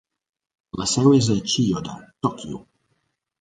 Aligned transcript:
La 0.81 0.87
seu 0.91 1.09
és 1.17 1.29
a 1.35 1.37
Chiyoda, 1.51 1.99
Tòquio. 2.29 2.65